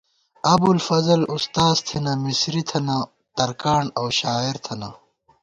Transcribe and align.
ابُوالفضل 0.53 1.21
اُستاذ 1.35 1.75
تھنہ، 1.87 2.13
مسری 2.23 2.61
تھنہ، 2.69 2.97
ترکاݨ 3.35 3.83
اؤ 3.99 4.07
شاعر 4.19 4.55
تھنہ 4.65 4.89